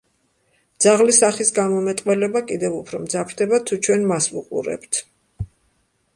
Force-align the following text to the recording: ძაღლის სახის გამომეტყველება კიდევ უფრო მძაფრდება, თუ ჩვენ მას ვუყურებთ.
ძაღლის 0.85 1.19
სახის 1.23 1.51
გამომეტყველება 1.59 2.41
კიდევ 2.53 2.79
უფრო 2.79 3.03
მძაფრდება, 3.05 3.61
თუ 3.69 3.81
ჩვენ 3.85 4.09
მას 4.15 4.31
ვუყურებთ. 4.39 5.05